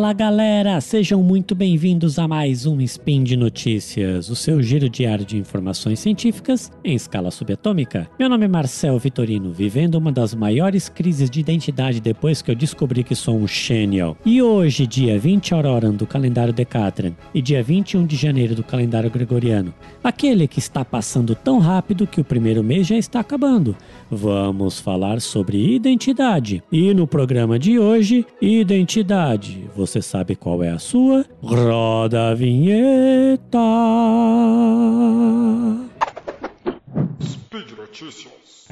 Fala 0.00 0.14
galera, 0.14 0.80
sejam 0.80 1.22
muito 1.22 1.54
bem-vindos 1.54 2.18
a 2.18 2.26
mais 2.26 2.64
um 2.64 2.80
Spin 2.80 3.22
de 3.22 3.36
Notícias, 3.36 4.30
o 4.30 4.34
seu 4.34 4.62
giro 4.62 4.88
diário 4.88 5.26
de 5.26 5.36
informações 5.36 6.00
científicas 6.00 6.72
em 6.82 6.94
escala 6.94 7.30
subatômica. 7.30 8.08
Meu 8.18 8.26
nome 8.26 8.46
é 8.46 8.48
Marcel 8.48 8.98
Vitorino, 8.98 9.52
vivendo 9.52 9.96
uma 9.96 10.10
das 10.10 10.34
maiores 10.34 10.88
crises 10.88 11.28
de 11.28 11.40
identidade 11.40 12.00
depois 12.00 12.40
que 12.40 12.50
eu 12.50 12.54
descobri 12.54 13.04
que 13.04 13.14
sou 13.14 13.36
um 13.36 13.46
genial. 13.46 14.16
E 14.24 14.40
hoje, 14.40 14.86
dia 14.86 15.18
20 15.18 15.52
Auroran 15.52 15.92
do 15.92 16.06
calendário 16.06 16.54
Decatran 16.54 17.12
e 17.34 17.42
dia 17.42 17.62
21 17.62 18.06
de 18.06 18.16
janeiro 18.16 18.54
do 18.54 18.64
calendário 18.64 19.10
Gregoriano, 19.10 19.74
aquele 20.02 20.48
que 20.48 20.60
está 20.60 20.82
passando 20.82 21.34
tão 21.34 21.58
rápido 21.58 22.06
que 22.06 22.22
o 22.22 22.24
primeiro 22.24 22.64
mês 22.64 22.86
já 22.86 22.96
está 22.96 23.20
acabando. 23.20 23.76
Vamos 24.10 24.80
falar 24.80 25.20
sobre 25.20 25.74
identidade. 25.74 26.62
E 26.72 26.94
no 26.94 27.06
programa 27.06 27.58
de 27.58 27.78
hoje, 27.78 28.24
identidade. 28.40 29.68
Você 29.76 29.89
sabe 30.00 30.36
qual 30.36 30.62
é 30.62 30.70
a 30.70 30.78
sua? 30.78 31.24
Roda 31.42 32.28
a 32.28 32.34
vinheta. 32.34 33.58
Speed 37.20 37.70
Notícias. 37.76 38.68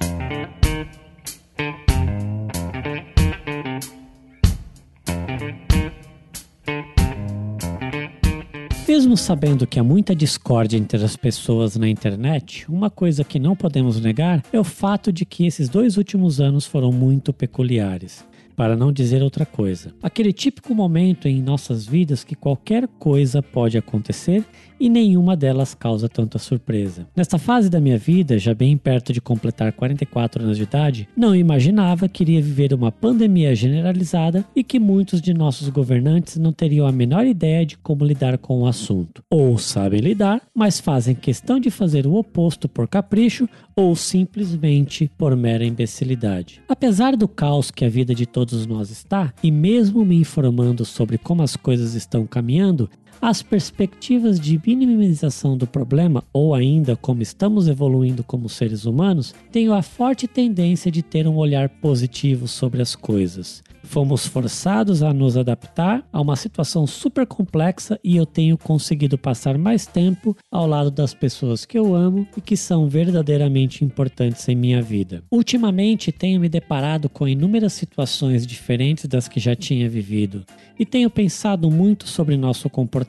Mesmo 8.87 9.17
sabendo 9.17 9.67
que 9.67 9.79
há 9.81 9.83
muita 9.83 10.15
discórdia 10.15 10.77
entre 10.77 11.05
as 11.05 11.17
pessoas 11.17 11.77
na 11.77 11.89
internet, 11.89 12.65
uma 12.69 12.91
coisa 12.91 13.25
que 13.25 13.39
não 13.39 13.57
podemos 13.57 14.01
negar 14.01 14.43
é 14.53 14.61
o 14.61 14.65
fato 14.65 15.13
de 15.13 15.25
que 15.25 15.47
esses 15.47 15.69
dois 15.69 15.97
últimos 15.97 16.41
anos 16.41 16.65
foram 16.65 16.93
muito 16.93 17.33
peculiares 17.33 18.25
para 18.59 18.75
não 18.75 18.91
dizer 18.91 19.23
outra 19.23 19.47
coisa. 19.47 19.95
Aquele 20.03 20.33
típico 20.33 20.75
momento 20.75 21.29
em 21.29 21.41
nossas 21.41 21.87
vidas 21.87 22.25
que 22.25 22.35
qualquer 22.35 22.89
coisa 22.99 23.41
pode 23.41 23.79
acontecer 23.79 24.45
e 24.81 24.89
nenhuma 24.89 25.37
delas 25.37 25.75
causa 25.75 26.09
tanta 26.09 26.39
surpresa. 26.39 27.07
Nesta 27.17 27.39
fase 27.39 27.69
da 27.69 27.81
minha 27.81 27.99
vida, 27.99 28.39
já 28.39 28.55
bem 28.55 28.77
perto 28.77 29.13
de 29.13 29.21
completar 29.21 29.73
44 29.73 30.43
anos 30.43 30.57
de 30.57 30.65
idade, 30.65 31.09
não 31.17 31.35
imaginava 31.35 32.09
que 32.09 32.23
iria 32.23 32.43
viver 32.43 32.73
uma 32.75 32.93
pandemia 32.93 33.55
generalizada 33.55 34.45
e 34.55 34.63
que 34.63 34.79
muitos 34.79 35.21
de 35.21 35.33
nossos 35.35 35.69
governantes 35.69 36.37
não 36.37 36.53
teriam 36.53 36.87
a 36.87 36.93
menor 36.93 37.27
ideia 37.27 37.65
de 37.65 37.77
como 37.79 38.05
lidar 38.05 38.39
com 38.39 38.63
o 38.63 38.67
assunto. 38.67 39.23
Ou 39.31 39.57
sabem 39.59 40.01
lidar, 40.01 40.43
mas 40.55 40.81
fazem 40.81 41.15
questão 41.15 41.61
de 41.61 41.71
fazer 41.71 42.07
o 42.07 42.15
oposto 42.15 42.69
por 42.69 42.89
capricho 42.89 43.49
ou 43.75 43.95
simplesmente 43.95 45.11
por 45.17 45.37
mera 45.37 45.65
imbecilidade. 45.65 46.61
Apesar 46.69 47.17
do 47.17 47.29
caos 47.29 47.71
que 47.71 47.85
a 47.85 47.89
vida 47.89 48.13
de 48.13 48.27
todos 48.27 48.48
nós 48.67 48.91
está, 48.91 49.33
e 49.43 49.51
mesmo 49.51 50.05
me 50.05 50.17
informando 50.17 50.85
sobre 50.85 51.19
como 51.19 51.43
as 51.43 51.57
coisas 51.57 51.95
estão 51.95 52.27
caminhando, 52.27 52.89
as 53.21 53.43
perspectivas 53.43 54.39
de 54.39 54.61
minimização 54.65 55.57
do 55.57 55.67
problema, 55.67 56.23
ou 56.33 56.55
ainda 56.55 56.97
como 56.97 57.23
estamos 57.23 57.69
evoluindo 57.69 58.23
como 58.23 58.49
seres 58.49 58.85
humanos, 58.85 59.35
têm 59.51 59.69
a 59.69 59.83
forte 59.83 60.27
tendência 60.27 60.91
de 60.91 61.03
ter 61.03 61.27
um 61.27 61.37
olhar 61.37 61.69
positivo 61.69 62.47
sobre 62.47 62.81
as 62.81 62.95
coisas. 62.95 63.63
Fomos 63.83 64.27
forçados 64.27 65.03
a 65.03 65.15
nos 65.15 65.37
adaptar 65.37 66.07
a 66.13 66.21
uma 66.21 66.37
situação 66.37 66.87
super 66.87 67.27
complexa 67.27 67.99
e 68.05 68.19
eu 68.19 68.27
tenho 68.27 68.59
conseguido 68.59 69.17
passar 69.17 69.57
mais 69.57 69.87
tempo 69.87 70.37
ao 70.51 70.67
lado 70.67 70.91
das 70.91 71.15
pessoas 71.15 71.65
que 71.65 71.79
eu 71.79 71.95
amo 71.95 72.29
e 72.37 72.41
que 72.41 72.55
são 72.55 72.87
verdadeiramente 72.87 73.85
importantes 73.85 74.47
em 74.47 74.55
minha 74.55 74.83
vida. 74.83 75.23
Ultimamente 75.31 76.13
tenho 76.13 76.39
me 76.39 76.51
deparado 76.51 77.09
com 77.09 77.27
inúmeras 77.27 77.73
situações 77.73 78.47
diferentes 78.47 79.07
das 79.07 79.27
que 79.27 79.41
já 79.41 79.57
tinha 79.57 79.89
vivido 79.89 80.45
e 80.79 80.85
tenho 80.85 81.09
pensado 81.09 81.71
muito 81.71 82.07
sobre 82.07 82.37
nosso 82.37 82.69
comportamento. 82.69 83.08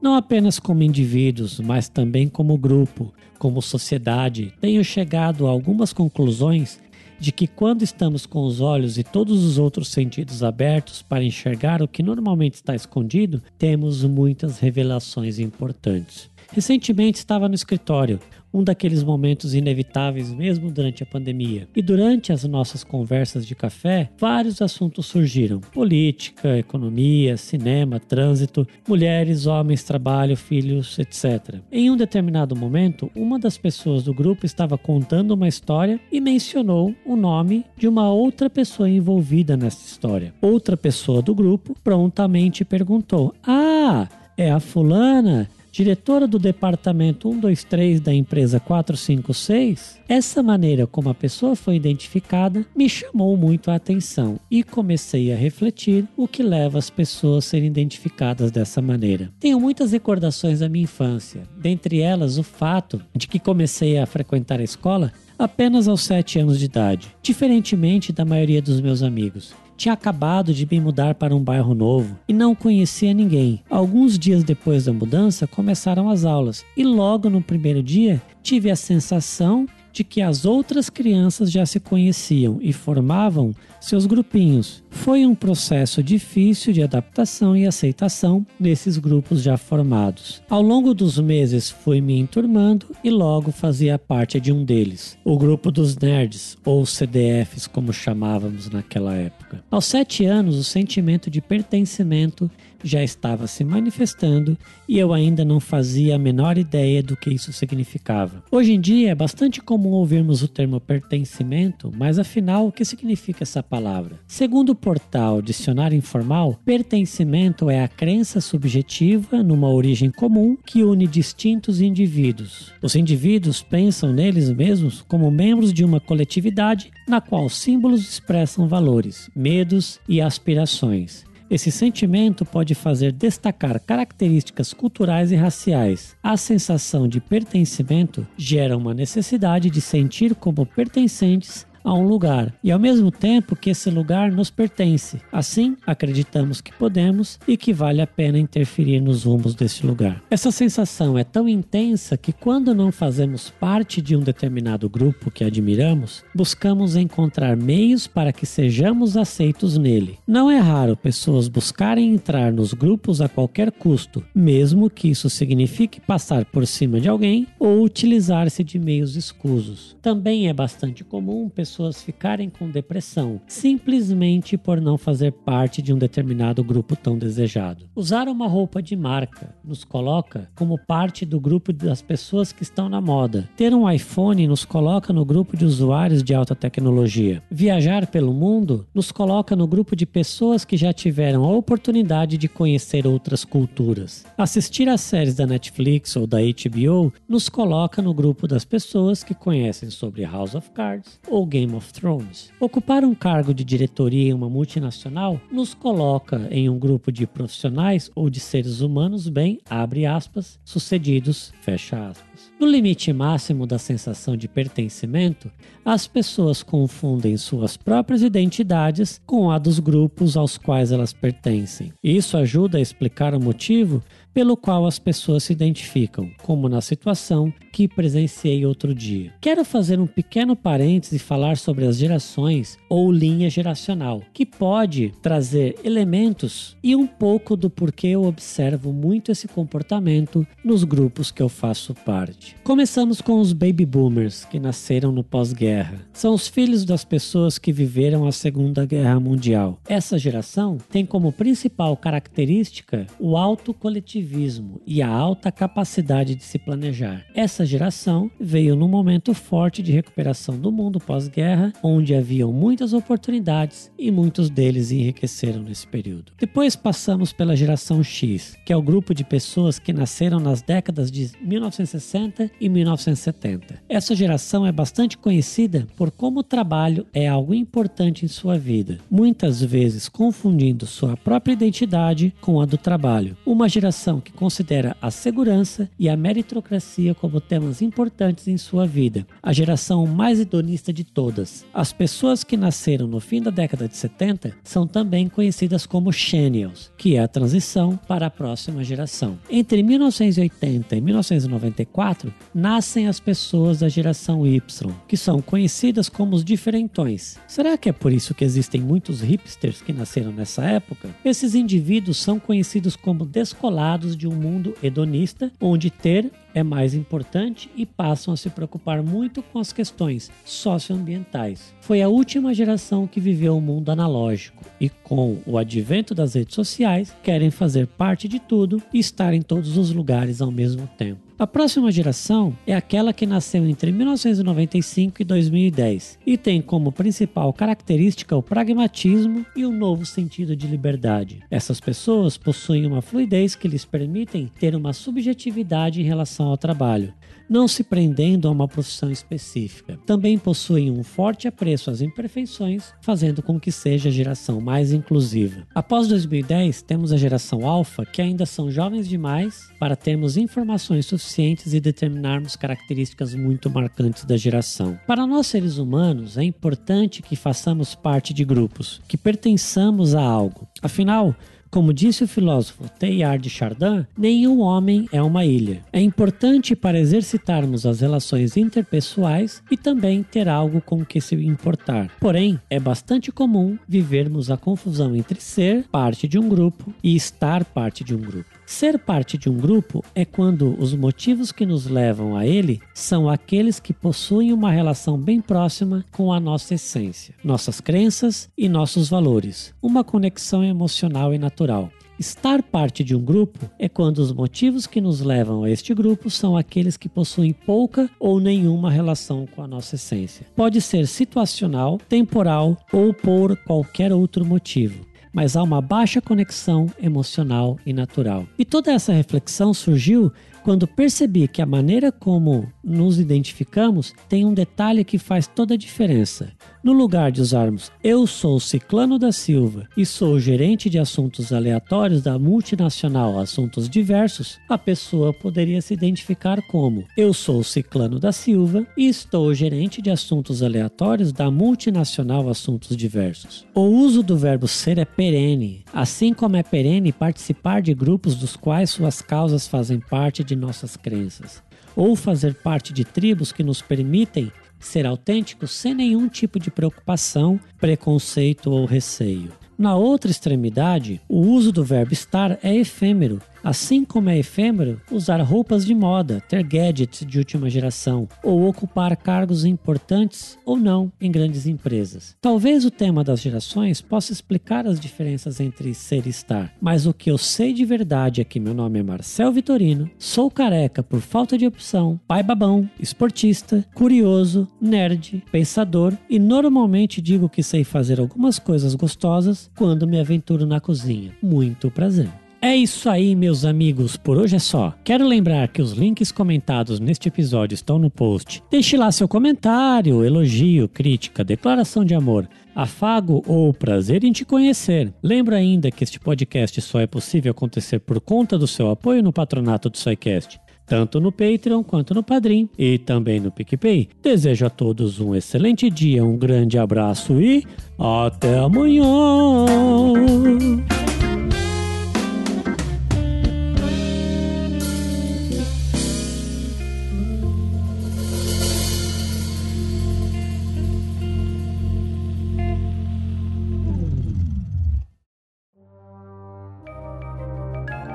Não 0.00 0.14
apenas 0.14 0.58
como 0.58 0.82
indivíduos, 0.82 1.58
mas 1.60 1.88
também 1.88 2.28
como 2.28 2.56
grupo, 2.56 3.12
como 3.38 3.60
sociedade, 3.60 4.54
tenho 4.60 4.82
chegado 4.84 5.46
a 5.46 5.50
algumas 5.50 5.92
conclusões 5.92 6.80
de 7.18 7.32
que 7.32 7.46
quando 7.46 7.82
estamos 7.82 8.24
com 8.24 8.44
os 8.44 8.60
olhos 8.60 8.96
e 8.96 9.02
todos 9.02 9.44
os 9.44 9.58
outros 9.58 9.88
sentidos 9.88 10.42
abertos 10.42 11.02
para 11.02 11.24
enxergar 11.24 11.82
o 11.82 11.88
que 11.88 12.02
normalmente 12.02 12.54
está 12.54 12.74
escondido, 12.74 13.42
temos 13.58 14.04
muitas 14.04 14.60
revelações 14.60 15.38
importantes. 15.38 16.30
Recentemente 16.52 17.18
estava 17.18 17.48
no 17.48 17.54
escritório, 17.54 18.20
um 18.52 18.62
daqueles 18.62 19.02
momentos 19.02 19.54
inevitáveis 19.54 20.32
mesmo 20.32 20.70
durante 20.70 21.02
a 21.02 21.06
pandemia. 21.06 21.68
E 21.74 21.82
durante 21.82 22.32
as 22.32 22.44
nossas 22.44 22.82
conversas 22.82 23.46
de 23.46 23.54
café, 23.54 24.10
vários 24.18 24.60
assuntos 24.62 25.06
surgiram: 25.06 25.60
política, 25.60 26.58
economia, 26.58 27.36
cinema, 27.36 28.00
trânsito, 28.00 28.66
mulheres, 28.86 29.46
homens, 29.46 29.82
trabalho, 29.82 30.36
filhos, 30.36 30.98
etc. 30.98 31.56
Em 31.70 31.90
um 31.90 31.96
determinado 31.96 32.56
momento, 32.56 33.10
uma 33.14 33.38
das 33.38 33.58
pessoas 33.58 34.02
do 34.04 34.14
grupo 34.14 34.46
estava 34.46 34.78
contando 34.78 35.32
uma 35.32 35.48
história 35.48 36.00
e 36.10 36.20
mencionou 36.20 36.94
o 37.04 37.16
nome 37.16 37.64
de 37.76 37.86
uma 37.86 38.10
outra 38.10 38.48
pessoa 38.48 38.88
envolvida 38.88 39.56
nessa 39.56 39.84
história. 39.86 40.34
Outra 40.40 40.76
pessoa 40.76 41.22
do 41.22 41.34
grupo 41.34 41.76
prontamente 41.82 42.64
perguntou: 42.64 43.34
"Ah, 43.42 44.08
é 44.36 44.50
a 44.50 44.60
fulana 44.60 45.48
diretora 45.70 46.26
do 46.26 46.38
departamento 46.38 47.30
123 47.30 48.00
da 48.00 48.12
empresa 48.12 48.58
456, 48.60 50.00
essa 50.08 50.42
maneira 50.42 50.86
como 50.86 51.08
a 51.08 51.14
pessoa 51.14 51.54
foi 51.54 51.76
identificada 51.76 52.66
me 52.74 52.88
chamou 52.88 53.36
muito 53.36 53.70
a 53.70 53.74
atenção 53.74 54.38
e 54.50 54.62
comecei 54.62 55.32
a 55.32 55.36
refletir 55.36 56.06
o 56.16 56.26
que 56.26 56.42
leva 56.42 56.78
as 56.78 56.90
pessoas 56.90 57.46
a 57.46 57.48
serem 57.50 57.68
identificadas 57.68 58.50
dessa 58.50 58.80
maneira. 58.80 59.30
Tenho 59.38 59.60
muitas 59.60 59.92
recordações 59.92 60.60
da 60.60 60.68
minha 60.68 60.84
infância, 60.84 61.42
dentre 61.56 62.00
elas 62.00 62.38
o 62.38 62.42
fato 62.42 63.00
de 63.14 63.28
que 63.28 63.38
comecei 63.38 63.98
a 63.98 64.06
frequentar 64.06 64.60
a 64.60 64.64
escola 64.64 65.12
apenas 65.38 65.86
aos 65.86 66.02
7 66.02 66.40
anos 66.40 66.58
de 66.58 66.64
idade, 66.64 67.14
diferentemente 67.22 68.12
da 68.12 68.24
maioria 68.24 68.60
dos 68.60 68.80
meus 68.80 69.02
amigos. 69.02 69.54
Tinha 69.78 69.94
acabado 69.94 70.52
de 70.52 70.66
me 70.68 70.80
mudar 70.80 71.14
para 71.14 71.32
um 71.36 71.40
bairro 71.40 71.72
novo 71.72 72.18
e 72.26 72.32
não 72.32 72.52
conhecia 72.52 73.14
ninguém. 73.14 73.62
Alguns 73.70 74.18
dias 74.18 74.42
depois 74.42 74.86
da 74.86 74.92
mudança 74.92 75.46
começaram 75.46 76.10
as 76.10 76.24
aulas 76.24 76.66
e 76.76 76.82
logo 76.82 77.30
no 77.30 77.40
primeiro 77.40 77.80
dia 77.80 78.20
tive 78.42 78.72
a 78.72 78.76
sensação 78.76 79.66
de 79.98 80.04
que 80.04 80.22
as 80.22 80.44
outras 80.44 80.88
crianças 80.88 81.50
já 81.50 81.66
se 81.66 81.80
conheciam 81.80 82.58
e 82.60 82.72
formavam 82.72 83.52
seus 83.80 84.06
grupinhos. 84.06 84.80
Foi 84.90 85.26
um 85.26 85.34
processo 85.34 86.04
difícil 86.04 86.72
de 86.72 86.84
adaptação 86.84 87.56
e 87.56 87.66
aceitação 87.66 88.46
nesses 88.60 88.96
grupos 88.96 89.42
já 89.42 89.56
formados. 89.56 90.40
Ao 90.48 90.62
longo 90.62 90.94
dos 90.94 91.18
meses 91.18 91.68
fui 91.68 92.00
me 92.00 92.16
enturmando 92.16 92.86
e 93.02 93.10
logo 93.10 93.50
fazia 93.50 93.98
parte 93.98 94.38
de 94.38 94.52
um 94.52 94.64
deles, 94.64 95.18
o 95.24 95.36
grupo 95.36 95.72
dos 95.72 95.96
nerds, 95.96 96.56
ou 96.64 96.86
CDFs 96.86 97.66
como 97.66 97.92
chamávamos 97.92 98.70
naquela 98.70 99.16
época. 99.16 99.64
Aos 99.68 99.86
sete 99.86 100.24
anos, 100.24 100.56
o 100.56 100.62
sentimento 100.62 101.28
de 101.28 101.40
pertencimento 101.40 102.48
já 102.82 103.02
estava 103.02 103.46
se 103.46 103.64
manifestando 103.64 104.56
e 104.88 104.98
eu 104.98 105.12
ainda 105.12 105.44
não 105.44 105.60
fazia 105.60 106.16
a 106.16 106.18
menor 106.18 106.58
ideia 106.58 107.02
do 107.02 107.16
que 107.16 107.30
isso 107.30 107.52
significava. 107.52 108.42
Hoje 108.50 108.72
em 108.72 108.80
dia 108.80 109.10
é 109.10 109.14
bastante 109.14 109.60
comum 109.60 109.90
ouvirmos 109.90 110.42
o 110.42 110.48
termo 110.48 110.80
pertencimento, 110.80 111.92
mas 111.96 112.18
afinal 112.18 112.66
o 112.66 112.72
que 112.72 112.84
significa 112.84 113.42
essa 113.42 113.62
palavra? 113.62 114.18
Segundo 114.26 114.70
o 114.70 114.74
portal 114.74 115.42
Dicionário 115.42 115.96
Informal, 115.96 116.58
pertencimento 116.64 117.70
é 117.70 117.82
a 117.82 117.88
crença 117.88 118.40
subjetiva 118.40 119.42
numa 119.42 119.68
origem 119.68 120.10
comum 120.10 120.56
que 120.64 120.82
une 120.82 121.06
distintos 121.06 121.80
indivíduos. 121.80 122.72
Os 122.82 122.94
indivíduos 122.94 123.62
pensam 123.62 124.12
neles 124.12 124.50
mesmos 124.50 125.04
como 125.06 125.30
membros 125.30 125.72
de 125.72 125.84
uma 125.84 126.00
coletividade 126.00 126.90
na 127.08 127.20
qual 127.20 127.48
símbolos 127.48 128.02
expressam 128.02 128.68
valores, 128.68 129.30
medos 129.34 129.98
e 130.08 130.20
aspirações. 130.20 131.24
Esse 131.50 131.70
sentimento 131.70 132.44
pode 132.44 132.74
fazer 132.74 133.10
destacar 133.10 133.80
características 133.80 134.74
culturais 134.74 135.32
e 135.32 135.36
raciais. 135.36 136.14
A 136.22 136.36
sensação 136.36 137.08
de 137.08 137.20
pertencimento 137.20 138.26
gera 138.36 138.76
uma 138.76 138.92
necessidade 138.92 139.70
de 139.70 139.80
sentir 139.80 140.34
como 140.34 140.66
pertencentes 140.66 141.66
a 141.82 141.94
um 141.94 142.06
lugar 142.06 142.52
e 142.62 142.70
ao 142.70 142.78
mesmo 142.78 143.10
tempo 143.10 143.56
que 143.56 143.70
esse 143.70 143.90
lugar 143.90 144.30
nos 144.30 144.50
pertence. 144.50 145.20
Assim, 145.32 145.76
acreditamos 145.86 146.60
que 146.60 146.72
podemos 146.72 147.38
e 147.46 147.56
que 147.56 147.72
vale 147.72 148.00
a 148.00 148.06
pena 148.06 148.38
interferir 148.38 149.00
nos 149.00 149.24
rumos 149.24 149.54
desse 149.54 149.86
lugar. 149.86 150.22
Essa 150.30 150.50
sensação 150.50 151.16
é 151.16 151.24
tão 151.24 151.48
intensa 151.48 152.16
que 152.16 152.32
quando 152.32 152.74
não 152.74 152.90
fazemos 152.92 153.50
parte 153.50 154.02
de 154.02 154.16
um 154.16 154.20
determinado 154.20 154.88
grupo 154.88 155.30
que 155.30 155.44
admiramos, 155.44 156.24
buscamos 156.34 156.96
encontrar 156.96 157.56
meios 157.56 158.06
para 158.06 158.32
que 158.32 158.44
sejamos 158.44 159.16
aceitos 159.16 159.78
nele. 159.78 160.18
Não 160.26 160.50
é 160.50 160.58
raro 160.58 160.96
pessoas 160.96 161.48
buscarem 161.48 162.12
entrar 162.12 162.52
nos 162.52 162.74
grupos 162.74 163.20
a 163.20 163.28
qualquer 163.28 163.72
custo, 163.72 164.24
mesmo 164.34 164.90
que 164.90 165.08
isso 165.08 165.30
signifique 165.30 166.00
passar 166.00 166.44
por 166.44 166.66
cima 166.66 167.00
de 167.00 167.08
alguém 167.08 167.46
ou 167.58 167.82
utilizar-se 167.82 168.62
de 168.62 168.78
meios 168.78 169.16
escusos. 169.16 169.96
Também 170.02 170.48
é 170.48 170.52
bastante 170.52 171.04
comum 171.04 171.48
pessoas 171.48 171.67
pessoas 171.68 172.02
ficarem 172.02 172.48
com 172.48 172.70
depressão, 172.70 173.40
simplesmente 173.46 174.56
por 174.56 174.80
não 174.80 174.96
fazer 174.96 175.32
parte 175.32 175.82
de 175.82 175.92
um 175.92 175.98
determinado 175.98 176.64
grupo 176.64 176.96
tão 176.96 177.18
desejado. 177.18 177.84
Usar 177.94 178.26
uma 178.26 178.48
roupa 178.48 178.82
de 178.82 178.96
marca 178.96 179.54
nos 179.62 179.84
coloca 179.84 180.50
como 180.54 180.78
parte 180.78 181.26
do 181.26 181.38
grupo 181.38 181.70
das 181.70 182.00
pessoas 182.00 182.52
que 182.52 182.62
estão 182.62 182.88
na 182.88 183.02
moda. 183.02 183.48
Ter 183.54 183.74
um 183.74 183.88
iPhone 183.90 184.46
nos 184.46 184.64
coloca 184.64 185.12
no 185.12 185.26
grupo 185.26 185.58
de 185.58 185.66
usuários 185.66 186.22
de 186.22 186.32
alta 186.32 186.56
tecnologia. 186.56 187.42
Viajar 187.50 188.06
pelo 188.06 188.32
mundo 188.32 188.86
nos 188.94 189.12
coloca 189.12 189.54
no 189.54 189.66
grupo 189.66 189.94
de 189.94 190.06
pessoas 190.06 190.64
que 190.64 190.76
já 190.76 190.92
tiveram 190.92 191.44
a 191.44 191.52
oportunidade 191.52 192.38
de 192.38 192.48
conhecer 192.48 193.06
outras 193.06 193.44
culturas. 193.44 194.24
Assistir 194.38 194.88
a 194.88 194.96
séries 194.96 195.34
da 195.34 195.46
Netflix 195.46 196.16
ou 196.16 196.26
da 196.26 196.38
HBO 196.38 197.12
nos 197.28 197.50
coloca 197.50 198.00
no 198.00 198.14
grupo 198.14 198.48
das 198.48 198.64
pessoas 198.64 199.22
que 199.22 199.34
conhecem 199.34 199.90
sobre 199.90 200.24
House 200.24 200.54
of 200.54 200.70
Cards 200.70 201.20
ou 201.28 201.44
Game 201.44 201.57
of 201.74 201.92
Thrones. 201.92 202.50
Ocupar 202.60 203.04
um 203.04 203.14
cargo 203.14 203.52
de 203.52 203.64
diretoria 203.64 204.30
em 204.30 204.32
uma 204.32 204.48
multinacional 204.48 205.40
nos 205.50 205.74
coloca 205.74 206.48
em 206.50 206.68
um 206.68 206.78
grupo 206.78 207.10
de 207.10 207.26
profissionais 207.26 208.10
ou 208.14 208.30
de 208.30 208.40
seres 208.40 208.80
humanos 208.80 209.28
bem, 209.28 209.58
abre 209.68 210.06
aspas, 210.06 210.58
sucedidos, 210.64 211.52
fecha 211.62 212.08
aspas. 212.08 212.52
No 212.58 212.66
limite 212.66 213.12
máximo 213.12 213.66
da 213.66 213.78
sensação 213.78 214.36
de 214.36 214.48
pertencimento, 214.48 215.50
as 215.84 216.06
pessoas 216.06 216.62
confundem 216.62 217.36
suas 217.36 217.76
próprias 217.76 218.22
identidades 218.22 219.20
com 219.24 219.50
a 219.50 219.58
dos 219.58 219.78
grupos 219.78 220.36
aos 220.36 220.58
quais 220.58 220.92
elas 220.92 221.12
pertencem. 221.12 221.92
Isso 222.02 222.36
ajuda 222.36 222.78
a 222.78 222.80
explicar 222.80 223.34
o 223.34 223.40
motivo 223.40 224.02
pelo 224.32 224.56
qual 224.56 224.86
as 224.86 224.98
pessoas 224.98 225.44
se 225.44 225.52
identificam, 225.52 226.30
como 226.42 226.68
na 226.68 226.80
situação 226.80 227.52
que 227.72 227.88
presenciei 227.88 228.64
outro 228.66 228.94
dia. 228.94 229.32
Quero 229.40 229.64
fazer 229.64 230.00
um 230.00 230.06
pequeno 230.06 230.56
parêntese 230.56 231.16
e 231.16 231.18
falar 231.18 231.56
sobre 231.56 231.86
as 231.86 231.96
gerações 231.96 232.78
ou 232.88 233.10
linha 233.12 233.48
geracional, 233.48 234.22
que 234.32 234.44
pode 234.44 235.12
trazer 235.22 235.76
elementos 235.84 236.76
e 236.82 236.96
um 236.96 237.06
pouco 237.06 237.56
do 237.56 237.70
porquê 237.70 238.08
eu 238.08 238.24
observo 238.24 238.92
muito 238.92 239.30
esse 239.30 239.46
comportamento 239.46 240.46
nos 240.64 240.84
grupos 240.84 241.30
que 241.30 241.42
eu 241.42 241.48
faço 241.48 241.94
parte. 241.94 242.56
Começamos 242.64 243.20
com 243.20 243.40
os 243.40 243.52
baby 243.52 243.86
boomers, 243.86 244.44
que 244.44 244.58
nasceram 244.58 245.12
no 245.12 245.22
pós-guerra. 245.22 246.00
São 246.12 246.34
os 246.34 246.48
filhos 246.48 246.84
das 246.84 247.04
pessoas 247.04 247.58
que 247.58 247.72
viveram 247.72 248.26
a 248.26 248.32
Segunda 248.32 248.84
Guerra 248.84 249.20
Mundial. 249.20 249.78
Essa 249.88 250.18
geração 250.18 250.78
tem 250.90 251.04
como 251.04 251.32
principal 251.32 251.96
característica 251.96 253.06
o 253.18 253.36
alto 253.36 253.72
coletivismo 254.18 254.80
e 254.86 255.00
a 255.02 255.08
alta 255.08 255.52
capacidade 255.52 256.34
de 256.34 256.42
se 256.42 256.58
planejar. 256.58 257.24
Essa 257.34 257.64
geração 257.64 258.30
veio 258.38 258.74
num 258.74 258.88
momento 258.88 259.32
forte 259.32 259.82
de 259.82 259.92
recuperação 259.92 260.58
do 260.58 260.72
mundo 260.72 260.98
pós-guerra, 260.98 261.72
onde 261.82 262.14
haviam 262.14 262.52
muitas 262.52 262.92
oportunidades 262.92 263.90
e 263.98 264.10
muitos 264.10 264.50
deles 264.50 264.90
enriqueceram 264.90 265.62
nesse 265.62 265.86
período. 265.86 266.32
Depois 266.38 266.74
passamos 266.74 267.32
pela 267.32 267.56
geração 267.56 268.02
X, 268.02 268.56
que 268.64 268.72
é 268.72 268.76
o 268.76 268.82
grupo 268.82 269.14
de 269.14 269.24
pessoas 269.24 269.78
que 269.78 269.92
nasceram 269.92 270.40
nas 270.40 270.62
décadas 270.62 271.10
de 271.10 271.30
1960 271.40 272.50
e 272.60 272.68
1970. 272.68 273.82
Essa 273.88 274.14
geração 274.14 274.66
é 274.66 274.72
bastante 274.72 275.16
conhecida 275.16 275.86
por 275.96 276.10
como 276.10 276.40
o 276.40 276.44
trabalho 276.44 277.06
é 277.12 277.28
algo 277.28 277.54
importante 277.54 278.24
em 278.24 278.28
sua 278.28 278.58
vida, 278.58 278.98
muitas 279.10 279.62
vezes 279.62 280.08
confundindo 280.08 280.86
sua 280.86 281.16
própria 281.16 281.52
identidade 281.52 282.34
com 282.40 282.60
a 282.60 282.66
do 282.66 282.76
trabalho. 282.76 283.36
Uma 283.44 283.68
geração 283.68 284.07
que 284.16 284.32
considera 284.32 284.96
a 285.02 285.10
segurança 285.10 285.90
e 285.98 286.08
a 286.08 286.16
meritocracia 286.16 287.14
como 287.14 287.40
temas 287.40 287.82
importantes 287.82 288.48
em 288.48 288.56
sua 288.56 288.86
vida, 288.86 289.26
a 289.42 289.52
geração 289.52 290.06
mais 290.06 290.40
hedonista 290.40 290.90
de 290.90 291.04
todas. 291.04 291.66
As 291.74 291.92
pessoas 291.92 292.42
que 292.42 292.56
nasceram 292.56 293.06
no 293.06 293.20
fim 293.20 293.42
da 293.42 293.50
década 293.50 293.86
de 293.86 293.96
70 293.96 294.54
são 294.64 294.86
também 294.86 295.28
conhecidas 295.28 295.84
como 295.84 296.12
Xennials, 296.12 296.90
que 296.96 297.16
é 297.16 297.20
a 297.20 297.28
transição 297.28 297.98
para 298.08 298.26
a 298.26 298.30
próxima 298.30 298.82
geração. 298.82 299.38
Entre 299.50 299.82
1980 299.82 300.96
e 300.96 301.00
1994, 301.00 302.32
nascem 302.54 303.06
as 303.08 303.20
pessoas 303.20 303.80
da 303.80 303.88
geração 303.88 304.46
Y, 304.46 304.94
que 305.06 305.16
são 305.16 305.42
conhecidas 305.42 306.08
como 306.08 306.34
os 306.34 306.44
diferentões. 306.44 307.38
Será 307.46 307.76
que 307.76 307.88
é 307.88 307.92
por 307.92 308.12
isso 308.12 308.34
que 308.34 308.44
existem 308.44 308.80
muitos 308.80 309.20
hipsters 309.20 309.82
que 309.82 309.92
nasceram 309.92 310.32
nessa 310.32 310.64
época? 310.64 311.14
Esses 311.24 311.54
indivíduos 311.54 312.16
são 312.18 312.38
conhecidos 312.38 312.94
como 312.94 313.26
descolados 313.26 313.97
de 314.16 314.26
um 314.26 314.34
mundo 314.34 314.74
hedonista, 314.82 315.50
onde 315.60 315.90
ter 315.90 316.30
é 316.54 316.62
mais 316.62 316.94
importante 316.94 317.70
e 317.76 317.84
passam 317.86 318.32
a 318.32 318.36
se 318.36 318.50
preocupar 318.50 319.02
muito 319.02 319.42
com 319.42 319.58
as 319.58 319.72
questões 319.72 320.30
socioambientais. 320.44 321.74
Foi 321.80 322.02
a 322.02 322.08
última 322.08 322.54
geração 322.54 323.06
que 323.06 323.20
viveu 323.20 323.54
o 323.54 323.58
um 323.58 323.60
mundo 323.60 323.90
analógico 323.90 324.64
e, 324.80 324.88
com 324.88 325.38
o 325.46 325.58
advento 325.58 326.14
das 326.14 326.34
redes 326.34 326.54
sociais, 326.54 327.14
querem 327.22 327.50
fazer 327.50 327.86
parte 327.86 328.26
de 328.26 328.38
tudo 328.38 328.82
e 328.92 328.98
estar 328.98 329.34
em 329.34 329.42
todos 329.42 329.76
os 329.76 329.92
lugares 329.92 330.40
ao 330.40 330.50
mesmo 330.50 330.88
tempo. 330.98 331.27
A 331.38 331.46
próxima 331.46 331.92
geração 331.92 332.52
é 332.66 332.74
aquela 332.74 333.12
que 333.12 333.24
nasceu 333.24 333.64
entre 333.64 333.92
1995 333.92 335.22
e 335.22 335.24
2010 335.24 336.18
e 336.26 336.36
tem 336.36 336.60
como 336.60 336.90
principal 336.90 337.52
característica 337.52 338.34
o 338.34 338.42
pragmatismo 338.42 339.46
e 339.54 339.64
um 339.64 339.70
novo 339.70 340.04
sentido 340.04 340.56
de 340.56 340.66
liberdade. 340.66 341.44
Essas 341.48 341.78
pessoas 341.78 342.36
possuem 342.36 342.84
uma 342.86 343.00
fluidez 343.00 343.54
que 343.54 343.68
lhes 343.68 343.84
permitem 343.84 344.50
ter 344.58 344.74
uma 344.74 344.92
subjetividade 344.92 346.00
em 346.00 346.04
relação 346.04 346.48
ao 346.48 346.58
trabalho, 346.58 347.14
não 347.48 347.66
se 347.66 347.82
prendendo 347.82 348.46
a 348.46 348.50
uma 348.50 348.68
profissão 348.68 349.10
específica. 349.10 349.98
Também 350.06 350.38
possuem 350.38 350.90
um 350.90 351.02
forte 351.02 351.48
apreço 351.48 351.90
às 351.90 352.00
imperfeições, 352.00 352.92
fazendo 353.00 353.42
com 353.42 353.58
que 353.58 353.72
seja 353.72 354.08
a 354.08 354.12
geração 354.12 354.60
mais 354.60 354.92
inclusiva. 354.92 355.66
Após 355.74 356.08
2010, 356.08 356.82
temos 356.82 357.12
a 357.12 357.16
geração 357.16 357.66
Alpha, 357.66 358.04
que 358.04 358.20
ainda 358.20 358.44
são 358.44 358.70
jovens 358.70 359.08
demais 359.08 359.70
para 359.78 359.96
termos 359.96 360.36
informações 360.36 361.06
suficientes 361.06 361.72
e 361.72 361.80
determinarmos 361.80 362.56
características 362.56 363.34
muito 363.34 363.70
marcantes 363.70 364.24
da 364.24 364.36
geração. 364.36 364.98
Para 365.06 365.26
nós 365.26 365.46
seres 365.46 365.78
humanos, 365.78 366.36
é 366.36 366.44
importante 366.44 367.22
que 367.22 367.36
façamos 367.36 367.94
parte 367.94 368.34
de 368.34 368.44
grupos, 368.44 369.00
que 369.08 369.16
pertençamos 369.16 370.14
a 370.14 370.22
algo. 370.22 370.68
Afinal, 370.82 371.34
como 371.70 371.92
disse 371.92 372.24
o 372.24 372.28
filósofo 372.28 372.88
Teilhard 372.98 373.42
de 373.42 373.50
Chardin, 373.50 374.06
nenhum 374.16 374.60
homem 374.60 375.08
é 375.12 375.22
uma 375.22 375.44
ilha. 375.44 375.82
É 375.92 376.00
importante 376.00 376.74
para 376.74 376.98
exercitarmos 376.98 377.86
as 377.86 378.00
relações 378.00 378.56
interpessoais 378.56 379.62
e 379.70 379.76
também 379.76 380.22
ter 380.22 380.48
algo 380.48 380.80
com 380.80 381.04
que 381.04 381.20
se 381.20 381.34
importar. 381.34 382.10
Porém, 382.20 382.58
é 382.68 382.80
bastante 382.80 383.30
comum 383.30 383.78
vivermos 383.86 384.50
a 384.50 384.56
confusão 384.56 385.14
entre 385.14 385.40
ser 385.40 385.84
parte 385.90 386.26
de 386.26 386.38
um 386.38 386.48
grupo 386.48 386.92
e 387.02 387.14
estar 387.14 387.64
parte 387.64 388.02
de 388.02 388.14
um 388.14 388.20
grupo. 388.20 388.57
Ser 388.68 388.98
parte 388.98 389.38
de 389.38 389.48
um 389.48 389.56
grupo 389.56 390.04
é 390.14 390.26
quando 390.26 390.78
os 390.78 390.94
motivos 390.94 391.50
que 391.50 391.64
nos 391.64 391.86
levam 391.86 392.36
a 392.36 392.46
ele 392.46 392.82
são 392.92 393.26
aqueles 393.26 393.80
que 393.80 393.94
possuem 393.94 394.52
uma 394.52 394.70
relação 394.70 395.16
bem 395.16 395.40
próxima 395.40 396.04
com 396.12 396.30
a 396.30 396.38
nossa 396.38 396.74
essência, 396.74 397.34
nossas 397.42 397.80
crenças 397.80 398.50
e 398.58 398.68
nossos 398.68 399.08
valores, 399.08 399.74
uma 399.80 400.04
conexão 400.04 400.62
emocional 400.62 401.32
e 401.32 401.38
natural. 401.38 401.90
Estar 402.18 402.62
parte 402.62 403.02
de 403.02 403.16
um 403.16 403.24
grupo 403.24 403.70
é 403.78 403.88
quando 403.88 404.18
os 404.18 404.32
motivos 404.34 404.86
que 404.86 405.00
nos 405.00 405.22
levam 405.22 405.64
a 405.64 405.70
este 405.70 405.94
grupo 405.94 406.28
são 406.28 406.54
aqueles 406.54 406.98
que 406.98 407.08
possuem 407.08 407.54
pouca 407.54 408.10
ou 408.20 408.38
nenhuma 408.38 408.90
relação 408.90 409.46
com 409.46 409.62
a 409.62 409.66
nossa 409.66 409.94
essência. 409.94 410.46
Pode 410.54 410.82
ser 410.82 411.06
situacional, 411.06 411.98
temporal 412.06 412.76
ou 412.92 413.14
por 413.14 413.56
qualquer 413.56 414.12
outro 414.12 414.44
motivo 414.44 415.08
mas 415.32 415.56
há 415.56 415.62
uma 415.62 415.80
baixa 415.80 416.20
conexão 416.20 416.90
emocional 417.00 417.78
e 417.84 417.92
natural. 417.92 418.46
E 418.58 418.64
toda 418.64 418.92
essa 418.92 419.12
reflexão 419.12 419.72
surgiu 419.72 420.32
quando 420.68 420.86
percebi 420.86 421.48
que 421.48 421.62
a 421.62 421.66
maneira 421.66 422.12
como 422.12 422.70
nos 422.84 423.18
identificamos 423.18 424.12
tem 424.28 424.44
um 424.44 424.52
detalhe 424.52 425.02
que 425.02 425.16
faz 425.16 425.46
toda 425.46 425.72
a 425.72 425.78
diferença. 425.78 426.52
No 426.84 426.92
lugar 426.92 427.32
de 427.32 427.40
usarmos 427.40 427.90
eu 428.04 428.26
sou 428.26 428.60
Ciclano 428.60 429.18
da 429.18 429.32
Silva 429.32 429.88
e 429.96 430.04
sou 430.04 430.38
gerente 430.38 430.90
de 430.90 430.98
assuntos 430.98 431.54
aleatórios 431.54 432.22
da 432.22 432.38
multinacional 432.38 433.38
Assuntos 433.38 433.88
Diversos, 433.88 434.58
a 434.68 434.76
pessoa 434.76 435.32
poderia 435.32 435.80
se 435.80 435.94
identificar 435.94 436.60
como 436.66 437.06
eu 437.16 437.32
sou 437.32 437.64
Ciclano 437.64 438.18
da 438.18 438.30
Silva 438.30 438.86
e 438.94 439.08
estou 439.08 439.54
gerente 439.54 440.02
de 440.02 440.10
assuntos 440.10 440.62
aleatórios 440.62 441.32
da 441.32 441.50
multinacional 441.50 442.46
Assuntos 442.46 442.94
Diversos. 442.94 443.66
O 443.74 443.80
uso 443.80 444.22
do 444.22 444.36
verbo 444.36 444.68
ser 444.68 444.98
é 444.98 445.06
perene, 445.06 445.82
assim 445.94 446.34
como 446.34 446.56
é 446.56 446.62
perene 446.62 447.10
participar 447.10 447.80
de 447.80 447.94
grupos 447.94 448.34
dos 448.34 448.54
quais 448.54 448.90
suas 448.90 449.22
causas 449.22 449.66
fazem 449.66 449.98
parte 449.98 450.44
de 450.44 450.57
nossas 450.58 450.96
crenças, 450.96 451.62
ou 451.96 452.14
fazer 452.14 452.54
parte 452.54 452.92
de 452.92 453.04
tribos 453.04 453.52
que 453.52 453.64
nos 453.64 453.80
permitem 453.80 454.52
ser 454.78 455.06
autênticos 455.06 455.72
sem 455.72 455.94
nenhum 455.94 456.28
tipo 456.28 456.58
de 456.58 456.70
preocupação, 456.70 457.58
preconceito 457.80 458.70
ou 458.70 458.84
receio. 458.84 459.52
Na 459.78 459.94
outra 459.94 460.30
extremidade, 460.30 461.20
o 461.28 461.38
uso 461.38 461.70
do 461.70 461.84
verbo 461.84 462.12
estar 462.12 462.58
é 462.62 462.74
efêmero 462.74 463.40
Assim 463.62 464.04
como 464.04 464.30
é 464.30 464.38
efêmero 464.38 465.00
usar 465.10 465.40
roupas 465.42 465.84
de 465.84 465.94
moda, 465.94 466.42
ter 466.48 466.62
gadgets 466.62 467.26
de 467.26 467.38
última 467.38 467.68
geração 467.68 468.28
ou 468.42 468.68
ocupar 468.68 469.16
cargos 469.16 469.64
importantes 469.64 470.58
ou 470.64 470.76
não 470.76 471.12
em 471.20 471.30
grandes 471.30 471.66
empresas. 471.66 472.36
Talvez 472.40 472.84
o 472.84 472.90
tema 472.90 473.24
das 473.24 473.40
gerações 473.40 474.00
possa 474.00 474.32
explicar 474.32 474.86
as 474.86 475.00
diferenças 475.00 475.60
entre 475.60 475.94
ser 475.94 476.26
e 476.26 476.30
estar, 476.30 476.72
mas 476.80 477.06
o 477.06 477.12
que 477.12 477.30
eu 477.30 477.38
sei 477.38 477.72
de 477.72 477.84
verdade 477.84 478.40
é 478.40 478.44
que 478.44 478.60
meu 478.60 478.74
nome 478.74 478.98
é 479.00 479.02
Marcel 479.02 479.52
Vitorino, 479.52 480.10
sou 480.18 480.50
careca 480.50 481.02
por 481.02 481.20
falta 481.20 481.58
de 481.58 481.66
opção, 481.66 482.20
pai 482.26 482.42
babão, 482.42 482.88
esportista, 482.98 483.84
curioso, 483.94 484.68
nerd, 484.80 485.42
pensador 485.50 486.14
e 486.28 486.38
normalmente 486.38 487.20
digo 487.20 487.48
que 487.48 487.62
sei 487.62 487.84
fazer 487.84 488.20
algumas 488.20 488.58
coisas 488.58 488.94
gostosas 488.94 489.70
quando 489.76 490.06
me 490.06 490.20
aventuro 490.20 490.66
na 490.66 490.80
cozinha. 490.80 491.32
Muito 491.42 491.90
prazer. 491.90 492.28
É 492.60 492.74
isso 492.74 493.08
aí, 493.08 493.36
meus 493.36 493.64
amigos. 493.64 494.16
Por 494.16 494.36
hoje 494.36 494.56
é 494.56 494.58
só. 494.58 494.92
Quero 495.04 495.26
lembrar 495.26 495.68
que 495.68 495.80
os 495.80 495.92
links 495.92 496.32
comentados 496.32 496.98
neste 496.98 497.28
episódio 497.28 497.74
estão 497.74 498.00
no 498.00 498.10
post. 498.10 498.62
Deixe 498.68 498.96
lá 498.96 499.12
seu 499.12 499.28
comentário, 499.28 500.24
elogio, 500.24 500.88
crítica, 500.88 501.44
declaração 501.44 502.04
de 502.04 502.14
amor, 502.14 502.48
afago 502.74 503.44
ou 503.46 503.72
prazer 503.72 504.24
em 504.24 504.32
te 504.32 504.44
conhecer. 504.44 505.12
Lembro 505.22 505.54
ainda 505.54 505.90
que 505.90 506.02
este 506.02 506.18
podcast 506.18 506.80
só 506.80 506.98
é 506.98 507.06
possível 507.06 507.52
acontecer 507.52 508.00
por 508.00 508.20
conta 508.20 508.58
do 508.58 508.66
seu 508.66 508.90
apoio 508.90 509.22
no 509.22 509.32
patronato 509.32 509.88
do 509.88 509.96
SciCast 509.96 510.60
tanto 510.88 511.20
no 511.20 511.30
Patreon 511.30 511.82
quanto 511.84 512.14
no 512.14 512.22
Padrim 512.22 512.68
e 512.78 512.96
também 512.98 513.38
no 513.38 513.52
PicPay. 513.52 514.08
Desejo 514.22 514.64
a 514.64 514.70
todos 514.70 515.20
um 515.20 515.34
excelente 515.34 515.90
dia, 515.90 516.24
um 516.24 516.36
grande 516.36 516.78
abraço 516.78 517.40
e 517.40 517.62
até 517.98 518.58
amanhã! 518.58 519.04